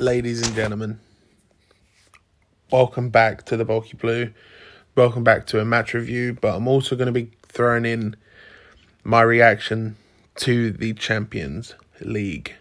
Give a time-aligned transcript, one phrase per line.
[0.00, 0.98] ladies and gentlemen.
[2.72, 4.32] Welcome back to the Bulky Blue.
[4.96, 8.16] Welcome back to a match review, but I'm also going to be throwing in
[9.04, 9.96] my reaction
[10.36, 12.54] to the Champions League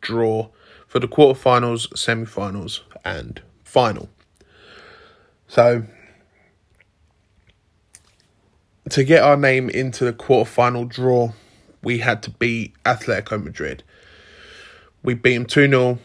[0.00, 0.48] draw
[0.88, 4.08] for the quarterfinals, semi-finals, and final.
[5.46, 5.84] So,
[8.90, 11.32] to get our name into the quarterfinal draw,
[11.80, 13.84] we had to beat Atletico Madrid.
[15.04, 15.98] We beat them 2 0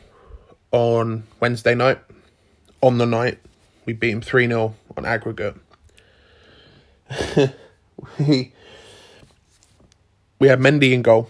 [0.77, 1.99] on Wednesday night.
[2.81, 3.39] On the night,
[3.85, 5.55] we beat him 3 0 on aggregate.
[8.19, 8.53] we,
[10.39, 11.29] we had Mendy in goal.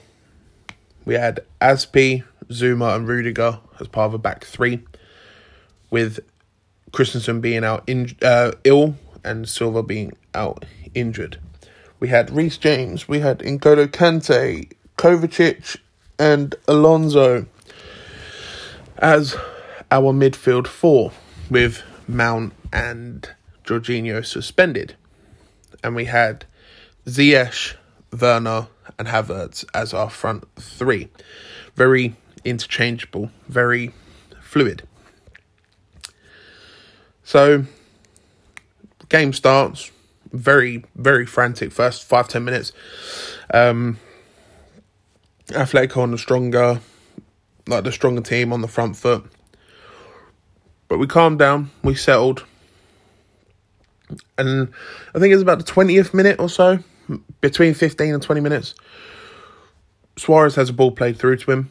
[1.05, 4.83] We had Azpi, Zouma, and Rudiger as part of a back three,
[5.89, 6.19] with
[6.91, 11.39] Christensen being out in, uh, ill and Silva being out injured.
[12.01, 15.77] We had Reece James, we had N'Golo Kante, Kovacic,
[16.19, 17.45] and Alonso
[18.99, 19.35] as
[19.91, 21.11] our midfield four,
[21.49, 23.29] with Mount and
[23.63, 24.95] Jorginho suspended.
[25.83, 26.45] And we had
[27.05, 27.75] Ziyech,
[28.19, 31.09] Werner, and Havertz as our front three.
[31.75, 33.93] Very interchangeable, very
[34.41, 34.83] fluid.
[37.23, 37.65] So,
[39.09, 39.91] game starts
[40.31, 42.71] very, very frantic first five, ten minutes.
[43.53, 43.99] Um,
[45.53, 46.81] Athletic on the stronger,
[47.67, 49.25] like the stronger team on the front foot.
[50.87, 52.45] But we calmed down, we settled.
[54.37, 54.71] And
[55.13, 56.79] I think it was about the 20th minute or so,
[57.41, 58.75] between 15 and 20 minutes.
[60.17, 61.69] Suarez has a ball played through to him.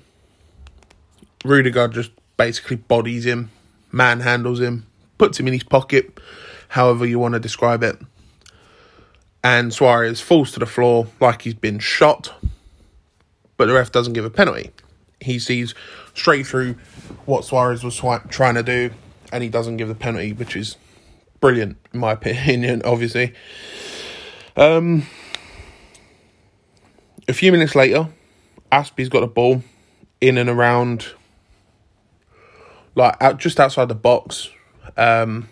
[1.45, 3.51] Rudiger just basically bodies him,
[3.93, 4.87] manhandles him,
[5.19, 6.21] puts him in his pocket,
[6.69, 7.97] however you want to describe it.
[9.43, 12.35] And Suarez falls to the floor like he's been shot,
[13.57, 14.71] but the ref doesn't give a penalty.
[15.21, 15.75] He sees
[16.15, 16.75] straight through
[17.25, 18.91] what Suarez was trying to do,
[19.33, 20.77] and he doesn't give the penalty, which is
[21.41, 22.83] brilliant in my opinion.
[22.85, 23.35] Obviously,
[24.57, 25.07] um,
[27.29, 28.09] a few minutes later,
[28.71, 29.63] Azpi's got the ball
[30.21, 31.07] in and around,
[32.95, 34.51] like out just outside the box.
[34.97, 35.49] Um,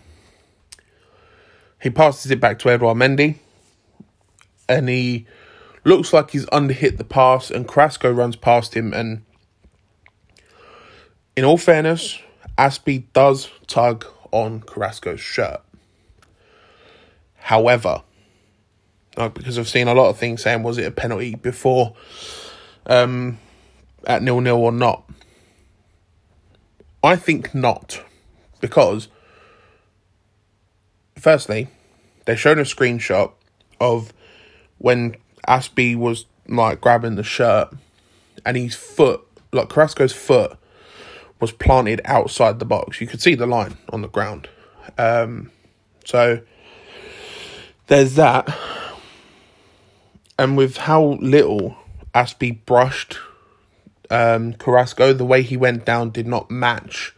[1.83, 3.37] he passes it back to Edouard Mendy,
[4.69, 5.27] and he
[5.85, 8.93] looks like he's underhit the pass, and Carrasco runs past him.
[8.95, 9.25] And
[11.37, 12.19] in all fairness,
[12.57, 15.61] Azpi does tug on Carrasco's shirt.
[17.37, 18.03] However,
[19.17, 21.95] because I've seen a lot of things saying was it a penalty before
[22.87, 23.39] um,
[24.07, 25.09] at nil nil or not.
[27.03, 28.03] I think not,
[28.61, 29.09] because
[31.19, 31.69] firstly,
[32.25, 33.33] they showed a screenshot
[33.79, 34.13] of
[34.79, 35.17] when
[35.47, 37.69] Azpi was like grabbing the shirt
[38.47, 39.21] and his foot,
[39.53, 40.57] like Carrasco's foot,
[41.45, 43.03] was planted outside the box.
[43.03, 44.49] You could see the line on the ground.
[44.97, 45.51] Um,
[46.07, 46.41] so
[47.87, 48.49] there's that.
[50.39, 51.77] And with how little
[52.15, 53.19] Azpi brushed
[54.11, 57.15] um, Carrasco, the way he went down did not match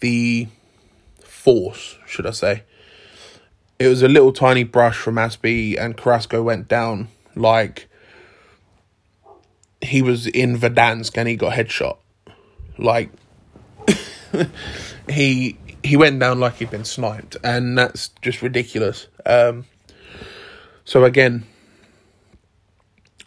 [0.00, 0.48] the
[1.22, 2.64] force, should I say.
[3.78, 7.88] It was a little tiny brush from Azpi, and Carrasco went down like
[9.80, 11.98] he was in Verdansk and he got headshot.
[12.78, 13.10] Like
[15.08, 19.06] he he went down like he'd been sniped, and that's just ridiculous.
[19.26, 19.66] Um,
[20.84, 21.44] so again,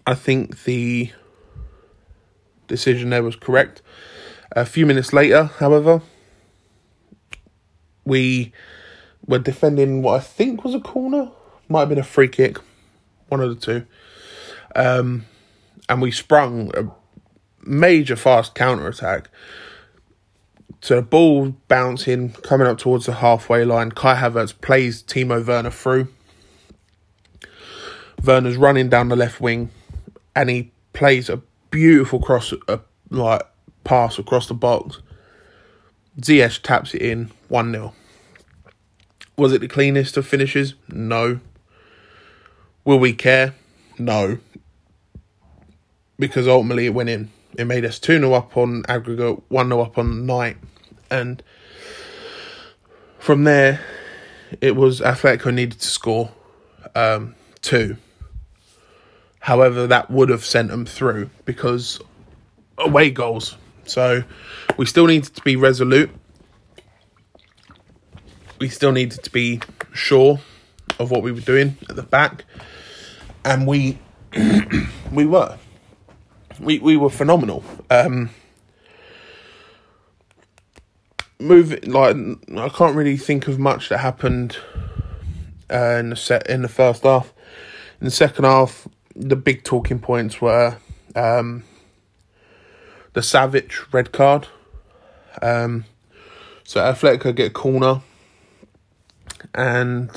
[0.06, 1.12] I think the
[2.68, 3.82] decision there was correct.
[4.52, 6.02] A few minutes later, however,
[8.06, 8.54] we
[9.26, 11.30] were defending what I think was a corner,
[11.68, 12.58] might have been a free kick,
[13.28, 13.86] one of the two.
[14.76, 15.26] Um,
[15.90, 16.72] and we sprung
[17.68, 19.30] major fast counter attack.
[20.82, 23.92] So the ball bouncing, coming up towards the halfway line.
[23.92, 26.08] Kai Havertz plays Timo Werner through.
[28.24, 29.70] Werner's running down the left wing,
[30.36, 31.42] and he plays a
[31.72, 32.80] beautiful cross, a,
[33.10, 33.42] like
[33.84, 35.02] pass across the box.
[36.22, 37.94] Ziyech taps it in, 1 0.
[39.38, 40.74] Was it the cleanest of finishes?
[40.90, 41.40] No.
[42.84, 43.54] Will we care?
[44.00, 44.40] No.
[46.18, 47.30] Because ultimately it went in.
[47.58, 50.58] It made us 2 0 up on aggregate, 1 0 up on night.
[51.10, 51.42] And
[53.20, 53.82] from there,
[54.62, 56.32] it was Atletico needed to score
[56.96, 57.98] um, two.
[59.40, 62.00] However, that would have sent them through because
[62.78, 63.56] away goals.
[63.86, 64.24] So
[64.76, 66.12] we still needed to be resolute
[68.60, 69.62] we still needed to be
[69.94, 70.40] sure
[71.00, 72.46] of what we were doing at the back,
[73.46, 74.00] and we
[75.12, 75.58] we were
[76.60, 77.64] we we were phenomenal.
[77.90, 78.30] Um,
[81.40, 82.16] move like
[82.56, 84.58] I can't really think of much that happened
[85.72, 87.34] uh, in the set in the first half.
[88.00, 90.78] In the second half, the big talking points were
[91.16, 91.64] um,
[93.14, 94.48] the Savic red card.
[95.42, 95.86] Um,
[96.64, 98.02] so Atletico get a corner,
[99.56, 100.10] and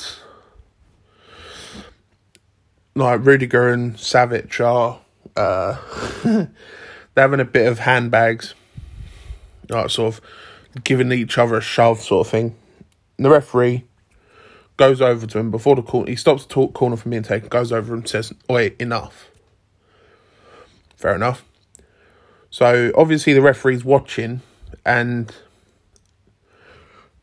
[2.95, 5.01] like Rudiger and Savic are
[5.37, 5.77] uh,
[6.25, 6.49] they're
[7.17, 8.55] having a bit of handbags,
[9.69, 10.21] like sort of
[10.85, 12.55] giving each other a shove, sort of thing.
[13.17, 13.85] And the referee
[14.77, 16.11] goes over to him before the corner.
[16.11, 19.31] He stops the corner from being taken, goes over and says, "Wait, enough."
[20.97, 21.45] Fair enough.
[22.51, 24.41] So obviously the referee's watching,
[24.85, 25.35] and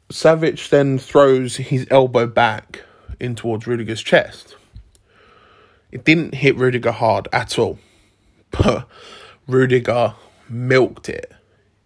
[0.10, 2.84] Savic then throws his elbow back
[3.20, 4.56] in towards Rudiger's chest.
[5.92, 7.78] It didn't hit Rudiger hard at all,
[8.52, 8.88] but
[9.48, 10.16] Rudiger
[10.50, 11.32] milked it.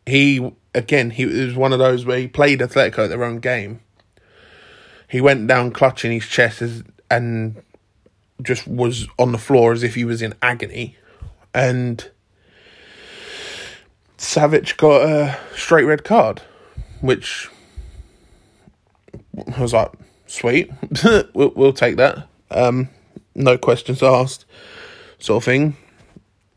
[0.05, 3.81] He again, he was one of those where he played Atletico at their own game.
[5.07, 7.61] He went down clutching his chest as, and
[8.41, 10.97] just was on the floor as if he was in agony.
[11.53, 12.09] And
[14.17, 16.41] Savic got a straight red card,
[17.01, 17.49] which
[19.55, 19.91] I was like,
[20.27, 20.71] sweet,
[21.33, 22.27] we'll, we'll take that.
[22.49, 22.89] Um,
[23.35, 24.45] no questions asked,
[25.19, 25.75] sort of thing.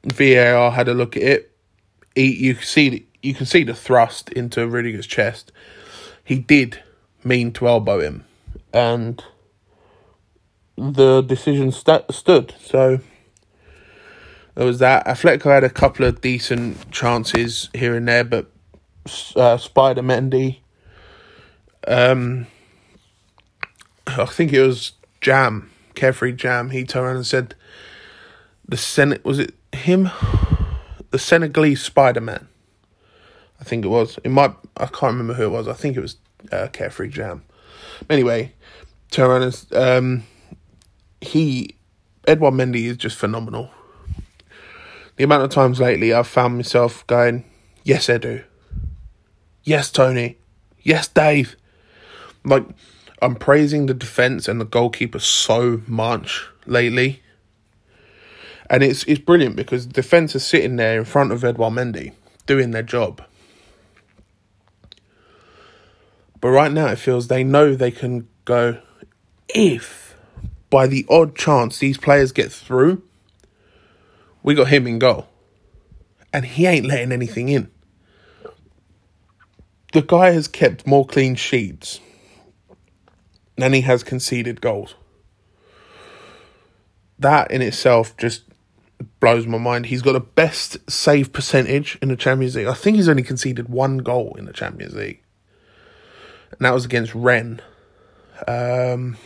[0.05, 1.51] VAR had a look at it.
[2.15, 5.53] He, you see, you can see the thrust into Rudiger's chest.
[6.23, 6.83] He did
[7.23, 8.25] mean to elbow him,
[8.73, 9.23] and
[10.77, 12.55] the decision st- stood.
[12.61, 13.01] So
[14.55, 15.07] there was that.
[15.07, 18.51] Atletico had a couple of decent chances here and there, but
[19.37, 20.59] uh, Spider Mendy,
[21.87, 22.47] um,
[24.07, 27.55] I think it was Jam Carefree Jam, he turned around and said,
[28.67, 30.11] "The Senate was it him,
[31.11, 32.49] the Senegalese Spider Man."
[33.61, 34.19] I think it was.
[34.25, 34.55] It might.
[34.77, 35.69] I can't remember who it was.
[35.69, 36.17] I think it was
[36.53, 37.43] uh, Carefree Jam.
[38.11, 38.53] Anyway,
[39.17, 40.25] and um,
[41.21, 41.77] he
[42.27, 43.71] Edouard Mendy is just phenomenal.
[45.17, 47.45] The amount of times lately I've found myself going,
[47.85, 48.45] "Yes, Edu.
[49.63, 50.37] Yes, Tony.
[50.83, 51.57] Yes, Dave."
[52.45, 52.65] Like
[53.23, 57.23] I'm praising the defense and the goalkeeper so much lately.
[58.71, 62.13] And it's it's brilliant because the defense is sitting there in front of Edouard Mendy
[62.47, 63.23] doing their job.
[66.41, 68.79] But right now it feels they know they can go
[69.49, 70.05] if
[70.71, 73.03] by the odd chance these players get through,
[74.43, 75.29] we got him in goal.
[76.33, 77.71] And he ain't letting anything in.
[79.93, 82.01] The guy has kept more clean sheets
[83.57, 84.97] than he has conceded goals.
[87.21, 88.43] That in itself just
[89.25, 89.87] blows my mind.
[89.87, 92.67] He's got the best save percentage in the Champions League.
[92.67, 95.23] I think he's only conceded one goal in the Champions League,
[96.51, 97.63] and that was against Rennes.
[98.47, 99.17] Um,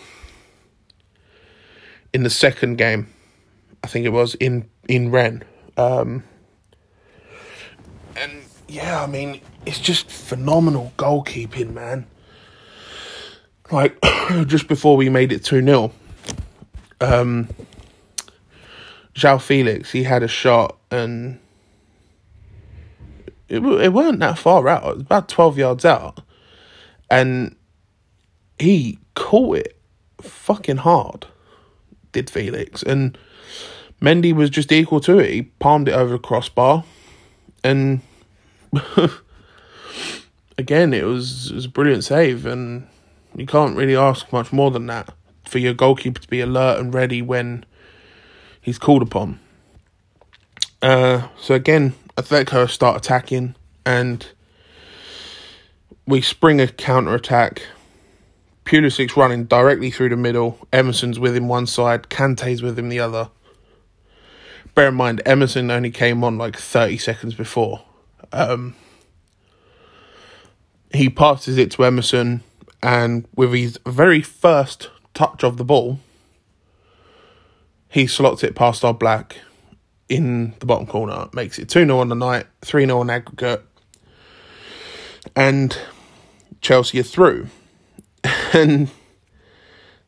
[2.13, 3.09] in the second game,
[3.83, 5.43] I think it was in in Rennes.
[5.77, 6.23] Um,
[8.15, 12.07] and yeah, I mean, it's just phenomenal goalkeeping, man
[13.71, 13.99] like
[14.47, 15.93] just before we made it 2 0,
[17.01, 17.49] um,
[19.19, 21.41] João Felix, he had a shot and
[23.49, 24.85] it, it weren't that far out.
[24.85, 26.21] It was about 12 yards out.
[27.11, 27.57] And
[28.59, 29.79] he caught it
[30.21, 31.27] fucking hard,
[32.13, 32.83] did Felix.
[32.83, 33.19] And
[34.01, 35.31] Mendy was just equal to it.
[35.31, 36.85] He palmed it over the crossbar.
[37.65, 38.03] And
[40.59, 42.47] again, it was, it was a brilliant save.
[42.47, 42.87] And
[43.35, 46.93] you can't really ask much more than that for your goalkeeper to be alert and
[46.93, 47.65] ready when
[48.69, 49.41] he's called upon.
[50.81, 54.27] Uh, so again, Atletico start attacking and
[56.07, 57.63] we spring a counter attack.
[58.65, 60.59] Pulisic's running directly through the middle.
[60.73, 63.31] Emerson's with him one side, Kante's with him the other.
[64.75, 67.83] Bear in mind, Emerson only came on like 30 seconds before.
[68.33, 68.77] Um,
[70.93, 72.43] he passes it to Emerson
[72.83, 75.99] and with his very first touch of the ball,
[77.89, 79.33] he slots it past Oblak
[80.09, 83.63] in the bottom corner, makes it 2 0 on the night, 3 0 on aggregate,
[85.37, 85.79] and
[86.61, 87.49] Chelsea are through.
[88.53, 88.91] and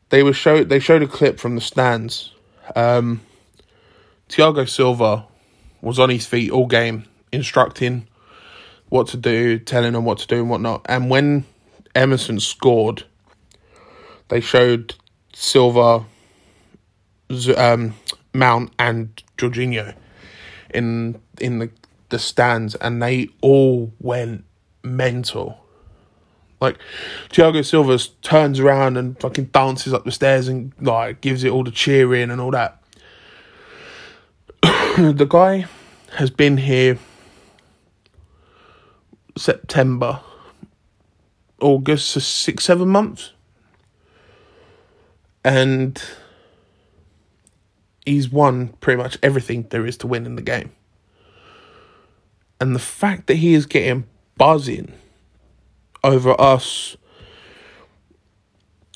[0.09, 2.33] they were show they showed a clip from the stands.
[2.75, 3.21] Um,
[4.29, 5.25] Thiago Silva
[5.81, 8.07] was on his feet all game, instructing
[8.89, 10.85] what to do, telling them what to do and whatnot.
[10.85, 11.45] And when
[11.95, 13.03] Emerson scored,
[14.27, 14.95] they showed
[15.33, 16.05] Silva,
[17.57, 17.95] um,
[18.33, 19.93] Mount, and Jorginho
[20.73, 21.69] in in the
[22.09, 24.45] the stands, and they all went
[24.83, 25.57] mental.
[26.59, 26.77] Like
[27.29, 31.63] Thiago Silva turns around and fucking dances up the stairs and like gives it all
[31.63, 32.81] the cheering and all that.
[34.61, 35.65] the guy
[36.17, 36.99] has been here
[39.35, 40.19] September,
[41.59, 43.31] August, six, seven months.
[45.43, 45.99] And
[48.05, 50.71] he's won pretty much everything there is to win in the game.
[52.59, 54.05] And the fact that he is getting
[54.37, 54.93] buzzing
[56.03, 56.95] over us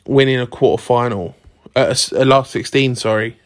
[0.05, 1.35] winning a quarter final,
[1.75, 3.39] uh, a last 16, sorry,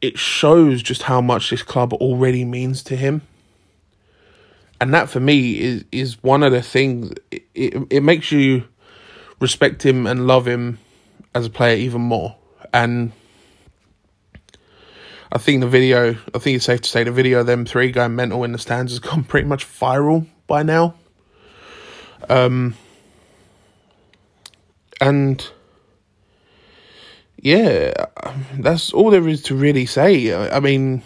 [0.00, 3.22] it shows just how much this club already means to him.
[4.80, 8.62] And that for me is is one of the things it, it, it makes you
[9.40, 10.78] respect him and love him
[11.34, 12.36] as a player even more.
[12.72, 13.10] And
[15.30, 17.92] I think the video, I think it's safe to say the video of them three
[17.92, 20.94] going mental in the stands has gone pretty much viral by now.
[22.28, 22.74] Um,
[25.00, 25.48] and
[27.36, 27.92] yeah,
[28.58, 30.34] that's all there is to really say.
[30.34, 31.02] I mean,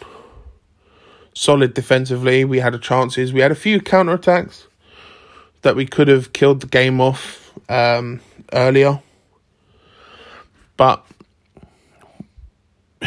[1.35, 2.45] solid defensively.
[2.45, 3.33] We had a chances.
[3.33, 4.67] We had a few counter attacks
[5.63, 8.21] that we could have killed the game off um,
[8.53, 9.01] earlier,
[10.77, 11.05] but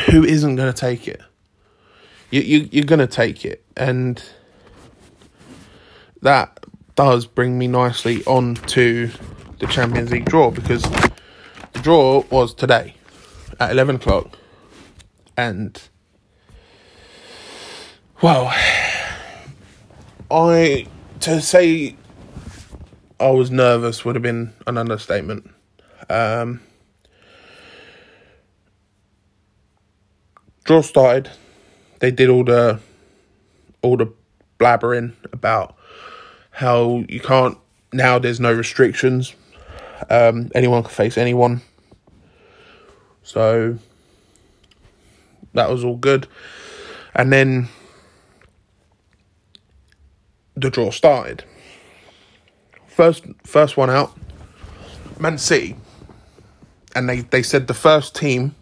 [0.10, 1.22] who isn't going to take it?
[2.32, 4.24] You you you're going to take it, and
[6.22, 9.10] that does bring me nicely on to
[9.60, 12.96] the Champions League draw because the draw was today
[13.60, 14.38] at 11 o'clock
[15.38, 15.90] and
[18.22, 18.54] well
[20.32, 20.88] I
[21.22, 21.96] to say
[23.20, 25.50] I was nervous would have been an understatement
[26.10, 26.62] um,
[30.66, 31.30] draw started
[32.00, 32.80] they did all the
[33.82, 34.12] all the
[34.60, 35.76] blabbering about
[36.52, 37.58] how you can't
[37.96, 39.34] now there's no restrictions.
[40.10, 41.62] Um, anyone can face anyone.
[43.24, 43.80] So
[45.54, 46.28] that was all good.
[47.14, 47.70] And then
[50.56, 51.46] the draw started.
[52.88, 54.18] First first one out,
[55.20, 55.76] Man City.
[56.96, 58.56] And they, they said the first team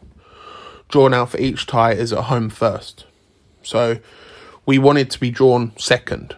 [0.94, 3.06] drawn out for each tie is at home first.
[3.64, 3.98] So
[4.64, 6.36] we wanted to be drawn second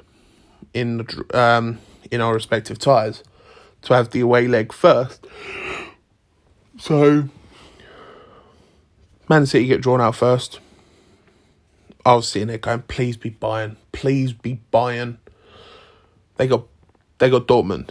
[0.73, 3.21] in the, um, in our respective ties
[3.81, 5.27] to have the away leg first.
[6.79, 7.27] So,
[9.27, 10.61] Man City get drawn out first.
[12.05, 15.17] I was sitting there going, "Please be Bayern, please be Bayern."
[16.37, 16.65] They got,
[17.17, 17.89] they got Dortmund.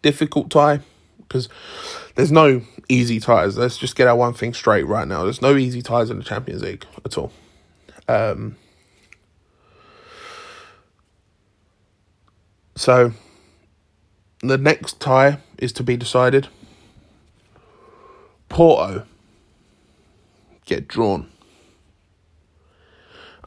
[0.00, 0.80] Difficult tie
[1.28, 1.48] because
[2.14, 3.58] there's no easy ties.
[3.58, 5.24] Let's just get our one thing straight right now.
[5.24, 7.32] There's no easy ties in the Champions League at all.
[8.08, 8.56] Um,
[12.78, 13.12] So
[14.40, 16.46] the next tie is to be decided.
[18.48, 19.04] Porto
[20.64, 21.28] get drawn.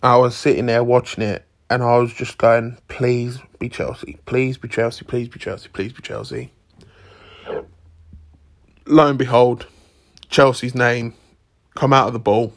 [0.04, 4.58] I was sitting there watching it and I was just going, please be Chelsea, please
[4.58, 6.52] be Chelsea, please be Chelsea, please be Chelsea.
[8.92, 9.68] Lo and behold,
[10.30, 11.14] Chelsea's name
[11.76, 12.52] come out of the ball.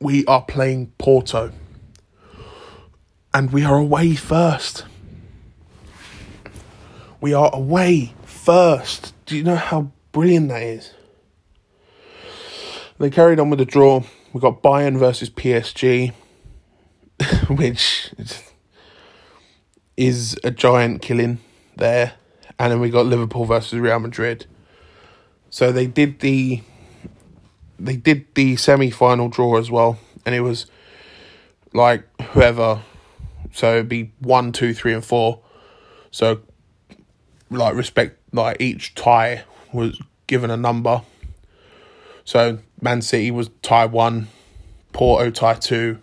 [0.00, 1.52] We are playing Porto.
[3.34, 4.86] And we are away first.
[7.20, 9.12] We are away first.
[9.26, 10.94] Do you know how brilliant that is?
[12.98, 14.02] They carried on with the draw.
[14.32, 16.14] We got Bayern versus PSG,
[17.50, 18.14] which
[19.98, 21.40] is a giant killing
[21.76, 22.14] there.
[22.58, 24.46] And then we got Liverpool versus Real Madrid.
[25.50, 26.62] So they did the
[27.78, 29.98] they did the semi final draw as well.
[30.24, 30.66] And it was
[31.72, 32.82] like whoever
[33.52, 35.40] so it'd be one, two, three, and four.
[36.10, 36.40] So
[37.50, 41.02] like respect like each tie was given a number.
[42.24, 44.28] So Man City was tie one,
[44.92, 45.98] Porto tie two,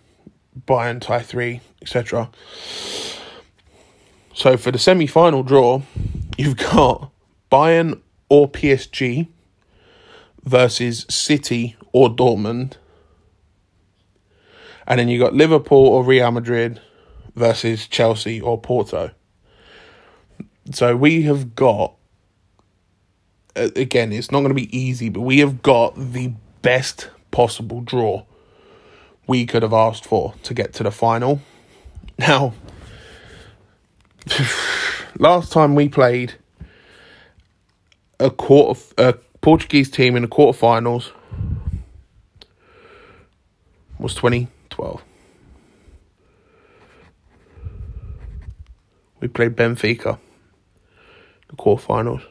[0.68, 2.30] Bayern tie three, etc.
[4.34, 5.82] So for the semi final draw,
[6.38, 7.12] you've got
[7.50, 9.28] Bayern or PSG
[10.48, 12.74] versus City or Dortmund.
[14.88, 16.80] And then you got Liverpool or Real Madrid
[17.36, 19.12] versus Chelsea or Porto.
[20.72, 21.96] So we have got,
[23.56, 28.24] again, it's not going to be easy, but we have got the best possible draw
[29.28, 31.42] we could have asked for to get to the final.
[32.18, 32.54] Now,
[35.20, 36.36] last time we played
[38.20, 39.14] a quarter, a
[39.48, 41.12] Portuguese team in the quarterfinals
[43.98, 45.02] was 2012.
[49.22, 50.20] We played Benfica,
[51.48, 52.26] the quarterfinals.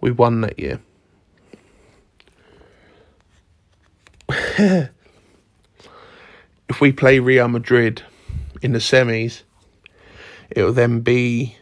[0.00, 0.80] We won that year.
[4.28, 4.90] if
[6.80, 8.02] we play Real Madrid
[8.60, 9.42] in the semis,
[10.50, 11.56] it'll then be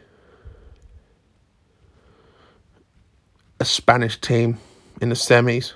[3.65, 4.59] a Spanish team
[5.01, 5.73] in the semis.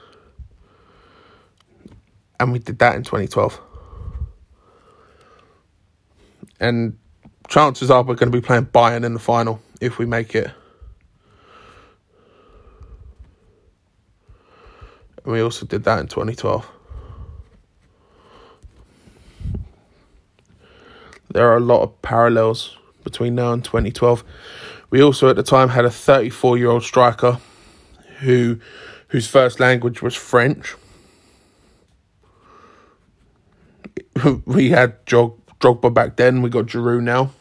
[2.39, 3.59] And we did that in 2012.
[6.59, 6.99] And
[7.47, 10.51] chances are we're going to be playing Bayern in the final if we make it.
[15.23, 16.69] And we also did that in 2012.
[21.31, 24.23] There are a lot of parallels between now and 2012.
[24.91, 27.39] We also at the time had a 34 year old striker
[28.19, 28.59] who
[29.09, 30.75] whose first language was French.
[34.45, 36.41] We had Jog, Drogba back then.
[36.41, 37.31] We got Giroud now.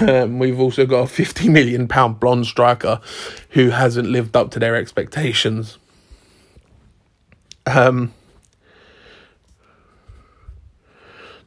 [0.00, 3.00] Um, we've also got a 50 million pound blonde striker
[3.50, 5.78] who hasn't lived up to their expectations.
[7.66, 8.12] Um,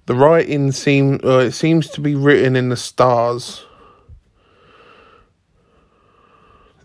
[0.06, 3.66] the writing seem uh, it seems to be written in the stars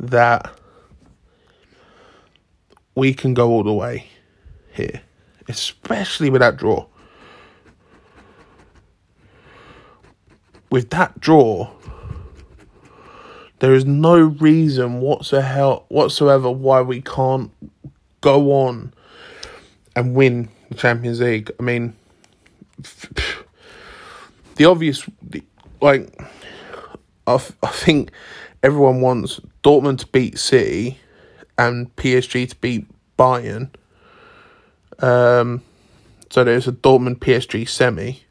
[0.01, 0.51] that
[2.95, 4.09] we can go all the way
[4.73, 5.03] here,
[5.49, 6.87] especially with that draw.
[10.71, 11.71] With that draw,
[13.61, 17.51] there is no reason whatsoever why we can't
[18.21, 18.93] go on
[19.97, 21.51] and win the Champions League.
[21.59, 21.97] I mean,
[24.57, 25.09] the obvious,
[25.81, 26.21] like,
[27.27, 28.11] I, I think
[28.63, 30.99] everyone wants Dortmund to beat City
[31.57, 32.87] and PSG to beat
[33.19, 33.71] Bayern.
[35.01, 35.63] Um,
[36.31, 38.23] so there's a Dortmund PSG semi,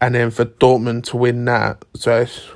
[0.00, 2.48] and then for Dortmund to win that, so it's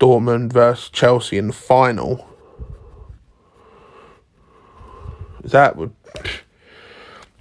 [0.00, 2.26] Dortmund versus Chelsea in the final.
[5.42, 5.94] That would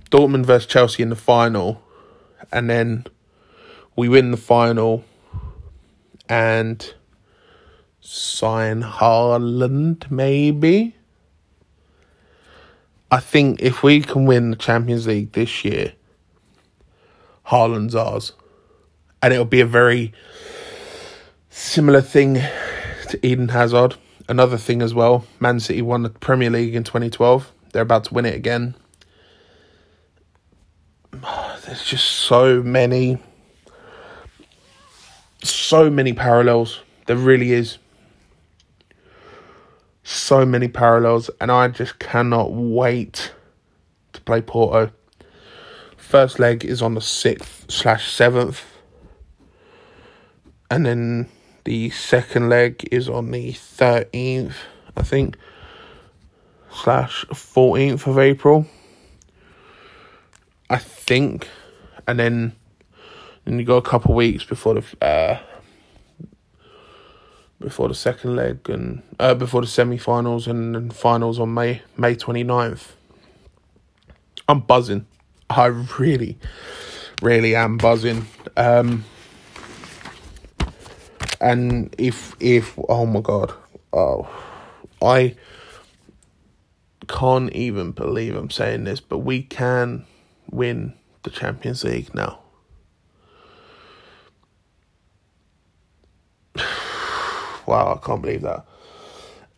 [0.10, 1.82] Dortmund versus Chelsea in the final,
[2.52, 3.06] and then
[3.96, 5.04] we win the final,
[6.28, 6.94] and
[8.02, 10.96] sign Haaland maybe.
[13.12, 15.94] I think if we can win the Champions League this year,
[17.48, 18.34] Haaland's ours.
[19.22, 20.14] And it'll be a very
[21.50, 22.36] similar thing
[23.10, 23.96] to Eden Hazard.
[24.28, 27.52] Another thing as well, Man City won the Premier League in 2012.
[27.72, 28.76] They're about to win it again.
[31.66, 33.20] There's just so many,
[35.44, 36.82] so many parallels.
[37.06, 37.78] There really is
[40.04, 43.34] so many parallels, and I just cannot wait
[44.14, 44.92] to play Porto.
[45.98, 48.64] First leg is on the sixth slash seventh,
[50.70, 51.30] and then
[51.64, 54.58] the second leg is on the thirteenth,
[54.98, 55.38] I think,
[56.72, 58.66] slash fourteenth of April.
[60.70, 61.48] I think,
[62.08, 62.56] and then
[63.46, 65.40] and you got a couple weeks before the uh,
[67.62, 72.16] before the second leg and uh, before the semi-finals and, and finals on May May
[72.16, 72.88] 29th.
[74.50, 75.06] I'm buzzing.
[75.50, 76.38] I really,
[77.22, 78.28] really am buzzing.
[78.58, 79.06] Um,
[81.40, 83.54] and if if oh my god,
[83.94, 84.28] oh,
[85.02, 85.36] I
[87.08, 90.06] can't even believe I'm saying this, but we can
[90.50, 90.94] win
[91.24, 92.41] the Champions League now.
[97.66, 98.66] Wow, I can't believe that.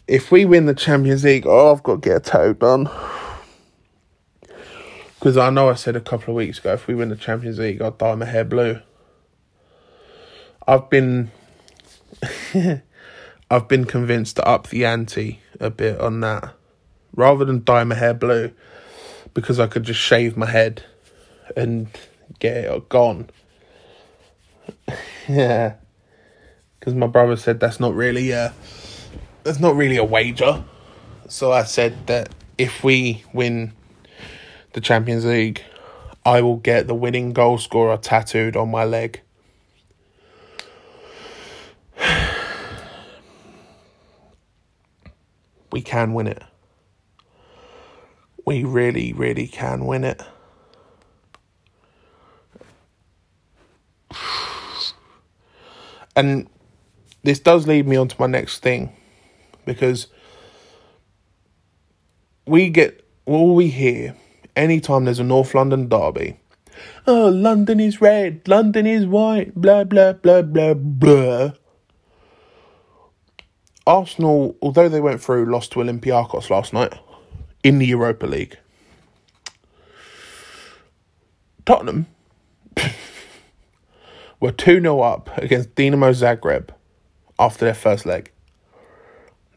[0.07, 2.89] If we win the Champions League, oh, I've got to get a tattoo done.
[5.15, 7.57] Because I know I said a couple of weeks ago, if we win the Champions
[7.59, 8.81] League, I'll dye my hair blue.
[10.67, 11.31] I've been,
[13.49, 16.53] I've been convinced to up the ante a bit on that,
[17.15, 18.51] rather than dye my hair blue,
[19.33, 20.83] because I could just shave my head
[21.55, 21.87] and
[22.39, 23.29] get it gone.
[25.29, 25.75] yeah
[26.83, 28.53] because my brother said that's not really a
[29.43, 30.61] that's not really a wager.
[31.29, 33.71] So I said that if we win
[34.73, 35.63] the Champions League,
[36.25, 39.21] I will get the winning goal scorer tattooed on my leg.
[45.71, 46.43] We can win it.
[48.45, 50.21] We really, really can win it.
[56.15, 56.47] And
[57.23, 58.95] this does lead me on to my next thing
[59.65, 60.07] because
[62.45, 64.15] we get all we hear
[64.55, 66.37] anytime there's a North London derby
[67.05, 71.51] Oh, London is red, London is white, blah, blah, blah, blah, blah.
[73.85, 76.93] Arsenal, although they went through, lost to Olympiacos last night
[77.63, 78.57] in the Europa League.
[81.65, 82.07] Tottenham
[84.39, 86.69] were 2 0 up against Dinamo Zagreb
[87.43, 88.31] after their first leg.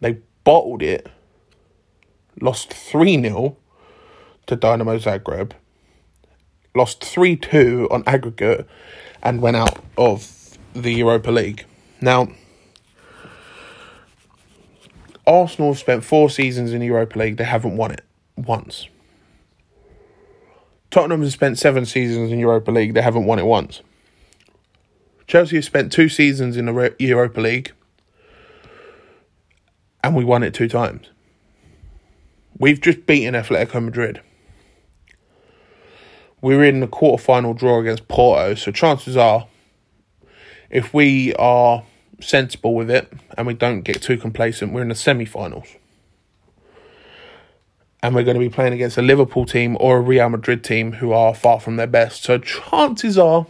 [0.01, 1.09] They bottled it,
[2.41, 3.57] lost 3 0
[4.47, 5.53] to Dynamo Zagreb,
[6.75, 8.67] lost 3 2 on aggregate,
[9.23, 11.65] and went out of the Europa League.
[12.01, 12.29] Now,
[15.27, 18.05] Arsenal have spent four seasons in the Europa League, they haven't won it
[18.37, 18.89] once.
[20.91, 23.83] Tottenham has spent seven seasons in Europa League, they haven't won it once.
[25.27, 27.73] Chelsea have spent two seasons in the Europa League,
[30.05, 31.09] and we won it two times.
[32.59, 34.21] We've just beaten Atletico Madrid.
[36.41, 39.49] We're in the quarter-final draw against Porto, so chances are,
[40.71, 41.83] if we are
[42.21, 45.69] sensible with it and we don't get too complacent, we're in the semi-finals.
[48.03, 50.93] And we're going to be playing against a Liverpool team or a Real Madrid team
[50.93, 52.23] who are far from their best.
[52.23, 53.47] So chances are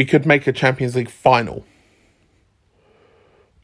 [0.00, 1.62] we could make a Champions League final.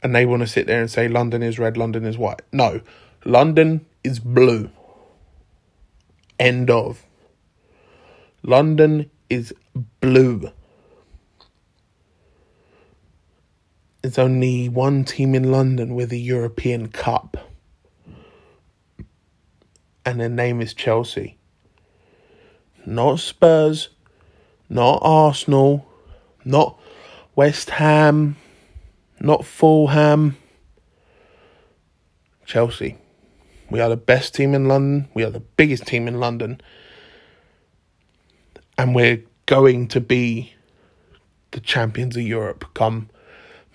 [0.03, 2.43] And they want to sit there and say London is red, London is white.
[2.53, 2.83] No,
[3.25, 4.69] London is blue.
[6.39, 7.07] End of.
[8.43, 9.55] London is
[10.03, 10.53] blue.
[14.03, 17.39] There's only one team in London with a European Cup.
[20.05, 21.39] And their name is Chelsea.
[22.85, 23.89] Not Spurs,
[24.69, 25.87] not Arsenal,
[26.47, 26.81] not
[27.35, 28.37] West Ham,
[29.21, 30.37] not Fulham.
[32.47, 32.97] Chelsea.
[33.69, 35.09] We are the best team in London.
[35.13, 36.61] We are the biggest team in London.
[38.79, 40.55] And we're going to be
[41.51, 43.11] the champions of Europe come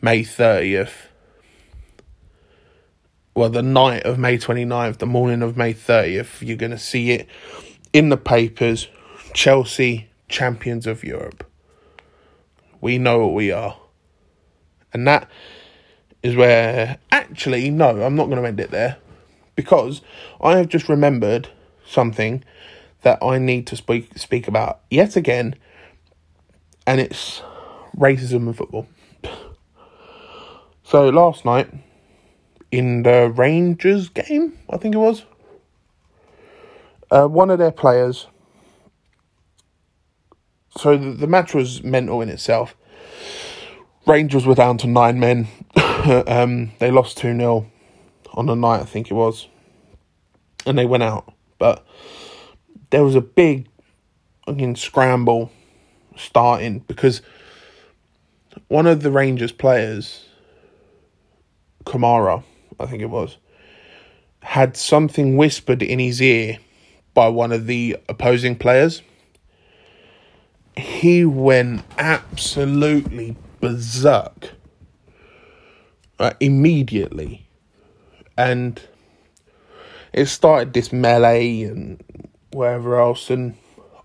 [0.02, 1.08] May 30th.
[3.36, 7.12] Well, the night of May 29th, the morning of May 30th, you're going to see
[7.12, 7.28] it
[7.92, 8.88] in the papers
[9.34, 11.51] Chelsea, champions of Europe.
[12.82, 13.78] We know what we are.
[14.94, 15.30] And that
[16.22, 18.98] is where, actually, no, I'm not going to end it there
[19.56, 20.02] because
[20.42, 21.50] I have just remembered
[21.86, 22.44] something
[23.04, 25.56] that I need to speak speak about yet again,
[26.86, 27.42] and it's
[27.98, 28.88] racism in football.
[30.84, 31.70] So last night
[32.72, 35.26] in the Rangers game, I think it was,
[37.10, 38.28] uh, one of their players.
[40.78, 42.76] So the, the match was mental in itself.
[44.08, 45.48] Rangers were down to nine men.
[46.28, 47.72] um, they lost 2 0
[48.34, 49.48] on the night, I think it was.
[50.66, 51.34] And they went out.
[51.60, 51.86] But
[52.90, 53.68] there was a big
[54.46, 55.52] fucking scramble
[56.16, 57.22] starting because
[58.68, 60.26] one of the Rangers players
[61.86, 62.44] Kamara,
[62.80, 63.38] I think it was,
[64.42, 66.58] had something whispered in his ear
[67.14, 69.02] by one of the opposing players.
[70.78, 74.52] He went absolutely berserk
[76.20, 77.48] uh, immediately.
[78.38, 78.82] And
[80.14, 82.02] it started this melee and
[82.54, 83.30] wherever else.
[83.30, 83.56] And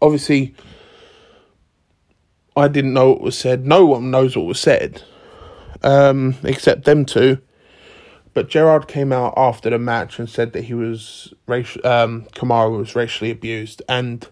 [0.01, 0.55] obviously,
[2.57, 3.67] I didn't know what was said.
[3.67, 5.03] No one knows what was said,
[5.83, 7.39] um, except them two.
[8.33, 11.87] But Gerrard came out after the match and said that he was racial.
[11.87, 14.27] Um, Kamara was racially abused, and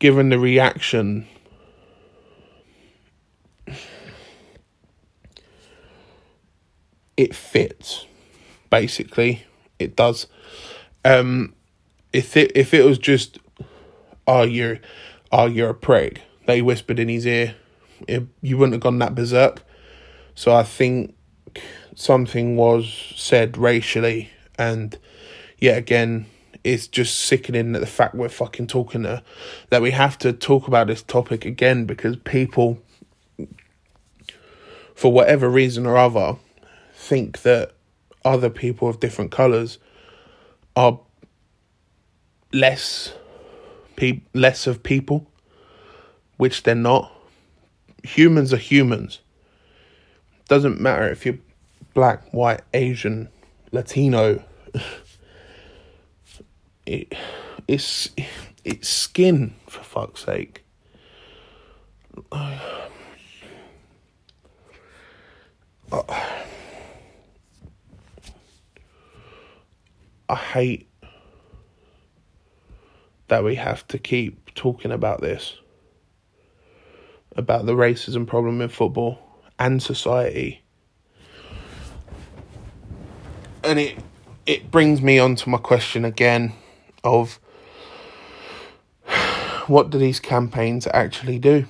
[0.00, 1.28] given the reaction,
[7.16, 8.06] it fits.
[8.70, 9.44] Basically,
[9.78, 10.26] it does.
[11.04, 11.54] Um,
[12.12, 13.38] if it if it was just,
[14.26, 14.80] oh you're,
[15.30, 17.54] oh you're a prick, they whispered in his ear,
[18.08, 19.62] it, you wouldn't have gone that berserk.
[20.34, 21.14] So I think
[21.94, 24.98] something was said racially, and
[25.58, 26.26] yet again,
[26.64, 29.22] it's just sickening that the fact we're fucking talking to,
[29.70, 32.78] that we have to talk about this topic again because people,
[34.94, 36.36] for whatever reason or other,
[36.92, 37.72] think that
[38.24, 39.78] other people of different colours
[40.76, 41.00] are
[42.52, 43.14] less
[43.96, 45.26] pe- less of people,
[46.36, 47.12] which they're not.
[48.02, 49.20] Humans are humans.
[50.48, 51.38] Doesn't matter if you're
[51.94, 53.28] black, white, Asian,
[53.72, 54.42] Latino.
[56.90, 57.14] It,
[57.68, 58.10] it's
[58.64, 60.64] it's skin for fuck's sake.
[62.32, 62.88] I
[70.34, 70.88] hate
[73.28, 75.58] that we have to keep talking about this
[77.36, 79.20] about the racism problem in football
[79.60, 80.64] and society.
[83.62, 83.96] And it
[84.44, 86.52] it brings me on to my question again
[87.04, 87.38] of
[89.66, 91.66] what do these campaigns actually do?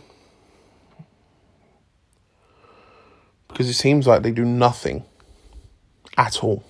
[3.49, 5.05] Because it seems like they do nothing
[6.17, 6.65] at all.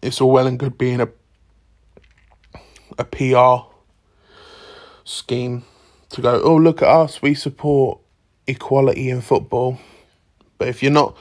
[0.00, 1.08] It's all well and good being a
[2.98, 3.72] a PR
[5.04, 5.64] scheme
[6.10, 8.00] to go, oh, look at us, we support
[8.46, 9.78] equality in football.
[10.58, 11.16] But if you're not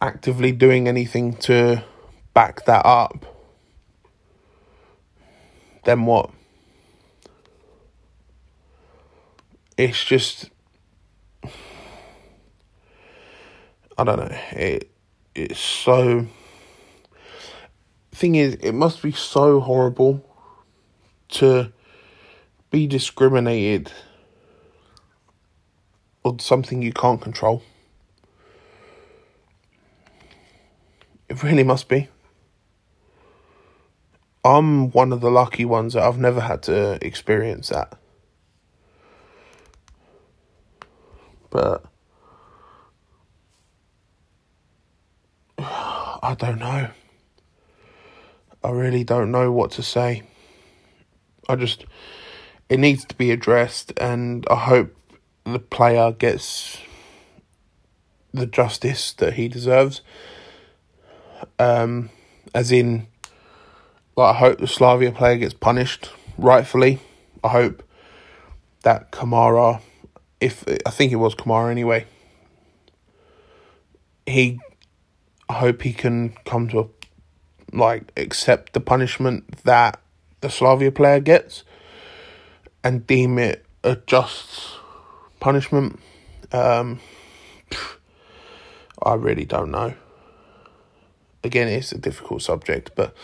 [0.00, 1.84] actively doing anything to
[2.36, 3.24] back that up,
[5.86, 6.30] then what?
[9.78, 10.50] It's just
[13.96, 14.36] I don't know.
[14.50, 14.90] It
[15.34, 16.26] it's so
[18.12, 20.22] thing is it must be so horrible
[21.28, 21.72] to
[22.70, 23.90] be discriminated
[26.22, 27.62] on something you can't control.
[31.30, 32.08] It really must be.
[34.46, 37.98] I'm one of the lucky ones that I've never had to experience that.
[41.50, 41.84] But
[45.58, 46.90] I don't know.
[48.62, 50.22] I really don't know what to say.
[51.48, 51.84] I just
[52.68, 54.94] it needs to be addressed and I hope
[55.42, 56.78] the player gets
[58.32, 60.02] the justice that he deserves.
[61.58, 62.10] Um
[62.54, 63.08] as in
[64.16, 67.00] like, I hope the Slavia player gets punished rightfully.
[67.44, 67.82] I hope
[68.82, 69.82] that Kamara,
[70.40, 72.06] if I think it was Kamara anyway,
[74.24, 74.58] he,
[75.48, 76.86] I hope he can come to a,
[77.72, 80.00] like accept the punishment that
[80.40, 81.62] the Slavia player gets,
[82.82, 84.78] and deem it a just
[85.40, 86.00] punishment.
[86.52, 87.00] Um,
[89.02, 89.94] I really don't know.
[91.44, 93.14] Again, it's a difficult subject, but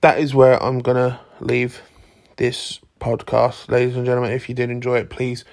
[0.00, 1.82] that is where I'm to leave
[2.36, 3.70] this podcast.
[3.70, 5.44] Ladies and gentlemen, if you did enjoy it, please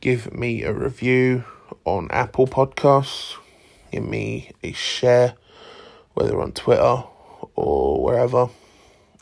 [0.00, 1.44] give me a review
[1.84, 3.36] on Apple Podcasts.
[3.90, 5.34] Give me a share,
[6.14, 7.04] whether on Twitter
[7.54, 8.48] or wherever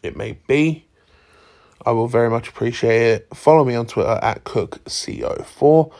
[0.02, 0.86] it may be.
[1.84, 3.28] I will very much appreciate it.
[3.34, 5.92] Follow me on Twitter at CookCO4.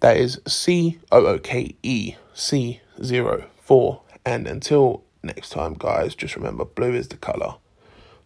[0.00, 4.00] That is C O O K E C 04.
[4.24, 7.56] And until next time, guys, just remember blue is the colour,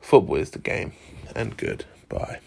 [0.00, 0.92] football is the game,
[1.34, 1.84] and good.
[2.08, 2.40] Bye.